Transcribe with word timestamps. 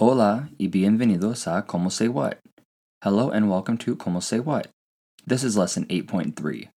Hola 0.00 0.48
y 0.60 0.68
bienvenidos 0.68 1.48
a 1.48 1.62
Como 1.62 1.90
Say 1.90 2.06
What. 2.06 2.38
Hello 3.02 3.30
and 3.30 3.50
welcome 3.50 3.76
to 3.78 3.96
Como 3.96 4.20
Say 4.20 4.38
What. 4.38 4.68
This 5.26 5.42
is 5.42 5.56
lesson 5.56 5.86
8.3. 5.86 6.68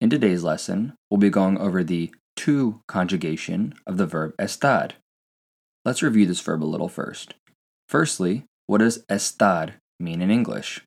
In 0.00 0.08
today's 0.08 0.44
lesson, 0.44 0.94
we'll 1.10 1.18
be 1.18 1.30
going 1.30 1.58
over 1.58 1.82
the 1.82 2.12
tú 2.38 2.78
conjugation 2.86 3.74
of 3.88 3.96
the 3.96 4.06
verb 4.06 4.36
estar. 4.38 4.92
Let's 5.84 6.00
review 6.00 6.26
this 6.26 6.40
verb 6.40 6.62
a 6.62 6.64
little 6.64 6.88
first. 6.88 7.34
Firstly, 7.88 8.44
what 8.68 8.78
does 8.78 9.04
estar 9.10 9.72
mean 9.98 10.22
in 10.22 10.30
English? 10.30 10.80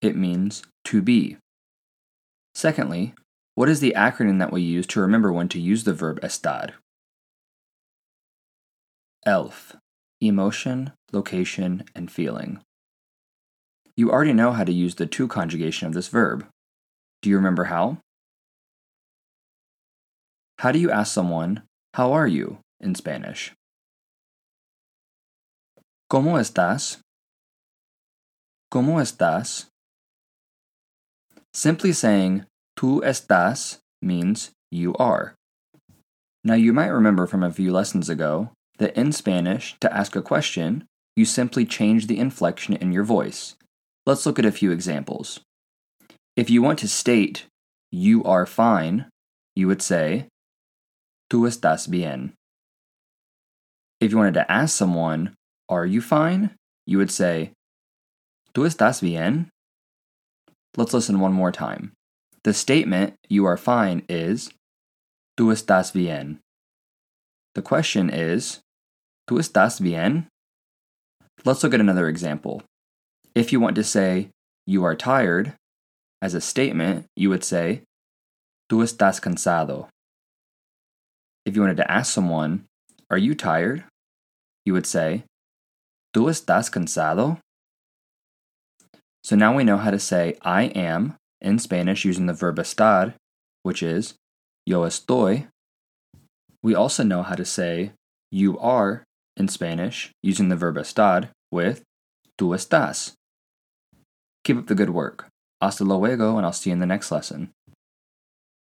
It 0.00 0.14
means 0.14 0.62
to 0.84 1.02
be. 1.02 1.38
Secondly, 2.54 3.14
what 3.56 3.68
is 3.68 3.80
the 3.80 3.94
acronym 3.96 4.38
that 4.38 4.52
we 4.52 4.62
use 4.62 4.86
to 4.86 5.00
remember 5.00 5.32
when 5.32 5.48
to 5.48 5.58
use 5.58 5.82
the 5.82 5.92
verb 5.92 6.20
estar? 6.20 6.74
ELF 9.24 9.76
Emotion, 10.20 10.92
Location, 11.12 11.84
and 11.94 12.10
Feeling. 12.10 12.60
You 13.96 14.10
already 14.10 14.32
know 14.32 14.52
how 14.52 14.64
to 14.64 14.72
use 14.72 14.96
the 14.96 15.06
tú 15.06 15.28
conjugation 15.28 15.86
of 15.86 15.94
this 15.94 16.08
verb. 16.08 16.46
Do 17.20 17.30
you 17.30 17.36
remember 17.36 17.64
how? 17.64 17.98
How 20.58 20.72
do 20.72 20.78
you 20.78 20.90
ask 20.90 21.12
someone, 21.12 21.62
How 21.94 22.12
are 22.12 22.26
you? 22.26 22.58
in 22.80 22.94
Spanish? 22.94 23.52
¿Cómo 26.10 26.38
estás? 26.38 26.98
¿Cómo 28.72 29.00
estás? 29.00 29.66
Simply 31.52 31.92
saying, 31.92 32.46
Tú 32.76 33.02
estás 33.02 33.78
means 34.00 34.50
you 34.70 34.94
are. 34.94 35.34
Now, 36.42 36.54
you 36.54 36.72
might 36.72 36.88
remember 36.88 37.26
from 37.28 37.44
a 37.44 37.52
few 37.52 37.72
lessons 37.72 38.08
ago 38.08 38.50
that 38.82 38.98
in 38.98 39.12
Spanish, 39.12 39.76
to 39.80 39.92
ask 39.94 40.16
a 40.16 40.20
question, 40.22 40.84
you 41.14 41.24
simply 41.24 41.64
change 41.64 42.08
the 42.08 42.18
inflection 42.18 42.74
in 42.74 42.90
your 42.90 43.04
voice. 43.04 43.54
Let's 44.04 44.26
look 44.26 44.40
at 44.40 44.44
a 44.44 44.50
few 44.50 44.72
examples. 44.72 45.38
If 46.36 46.50
you 46.50 46.62
want 46.62 46.80
to 46.80 46.88
state, 46.88 47.46
you 47.92 48.24
are 48.24 48.44
fine, 48.44 49.06
you 49.54 49.68
would 49.68 49.82
say, 49.82 50.26
Tú 51.30 51.46
estás 51.46 51.88
bien. 51.88 52.32
If 54.00 54.10
you 54.10 54.18
wanted 54.18 54.34
to 54.34 54.50
ask 54.50 54.76
someone, 54.76 55.34
Are 55.68 55.86
you 55.86 56.00
fine? 56.00 56.56
you 56.84 56.98
would 56.98 57.12
say, 57.12 57.52
Tú 58.52 58.66
estás 58.66 59.00
bien? 59.00 59.48
Let's 60.76 60.92
listen 60.92 61.20
one 61.20 61.32
more 61.32 61.52
time. 61.52 61.92
The 62.42 62.52
statement, 62.52 63.14
You 63.28 63.46
are 63.46 63.56
fine, 63.56 64.02
is, 64.08 64.50
Tú 65.38 65.52
estás 65.52 65.92
bien. 65.92 66.40
The 67.54 67.62
question 67.62 68.10
is, 68.10 68.61
¿Tú 69.32 69.38
estás 69.38 69.80
bien? 69.80 70.28
Let's 71.46 71.62
look 71.62 71.72
at 71.72 71.80
another 71.80 72.06
example. 72.06 72.62
If 73.34 73.50
you 73.50 73.60
want 73.60 73.76
to 73.76 73.82
say, 73.82 74.28
you 74.66 74.84
are 74.84 74.94
tired, 74.94 75.54
as 76.20 76.34
a 76.34 76.40
statement, 76.42 77.06
you 77.16 77.30
would 77.30 77.42
say, 77.42 77.80
Tú 78.70 78.82
estás 78.82 79.22
cansado. 79.22 79.88
If 81.46 81.56
you 81.56 81.62
wanted 81.62 81.78
to 81.78 81.90
ask 81.90 82.12
someone, 82.12 82.66
Are 83.10 83.16
you 83.16 83.34
tired? 83.34 83.84
you 84.66 84.74
would 84.74 84.86
say, 84.86 85.24
Tú 86.14 86.28
estás 86.28 86.70
cansado? 86.70 87.38
So 89.24 89.34
now 89.34 89.56
we 89.56 89.64
know 89.64 89.78
how 89.78 89.92
to 89.92 89.98
say 89.98 90.36
I 90.42 90.64
am 90.64 91.16
in 91.40 91.58
Spanish 91.58 92.04
using 92.04 92.26
the 92.26 92.34
verb 92.34 92.56
estar, 92.56 93.14
which 93.62 93.82
is 93.82 94.12
yo 94.66 94.82
estoy. 94.82 95.48
We 96.62 96.74
also 96.74 97.02
know 97.02 97.22
how 97.22 97.34
to 97.34 97.46
say 97.46 97.92
you 98.30 98.58
are 98.58 99.04
in 99.36 99.48
Spanish 99.48 100.10
using 100.22 100.48
the 100.48 100.56
verb 100.56 100.76
estar 100.76 101.30
with 101.50 101.82
tú 102.38 102.54
estás. 102.54 103.14
Keep 104.44 104.58
up 104.58 104.66
the 104.66 104.74
good 104.74 104.90
work. 104.90 105.28
Hasta 105.60 105.84
luego, 105.84 106.36
and 106.36 106.44
I'll 106.44 106.52
see 106.52 106.70
you 106.70 106.74
in 106.74 106.80
the 106.80 106.86
next 106.86 107.12
lesson. 107.12 107.50